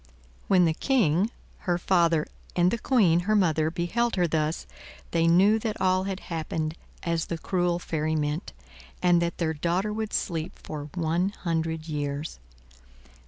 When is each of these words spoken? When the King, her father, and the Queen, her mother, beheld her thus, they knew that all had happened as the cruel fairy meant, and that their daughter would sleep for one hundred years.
When 0.47 0.65
the 0.65 0.73
King, 0.73 1.29
her 1.69 1.77
father, 1.77 2.25
and 2.55 2.71
the 2.71 2.79
Queen, 2.79 3.19
her 3.29 3.35
mother, 3.35 3.69
beheld 3.69 4.15
her 4.15 4.25
thus, 4.27 4.65
they 5.11 5.27
knew 5.27 5.59
that 5.59 5.79
all 5.79 6.05
had 6.05 6.21
happened 6.21 6.73
as 7.03 7.27
the 7.27 7.37
cruel 7.37 7.77
fairy 7.77 8.15
meant, 8.15 8.51
and 9.03 9.21
that 9.21 9.37
their 9.37 9.53
daughter 9.53 9.93
would 9.93 10.11
sleep 10.11 10.57
for 10.57 10.89
one 10.95 11.29
hundred 11.29 11.87
years. 11.87 12.39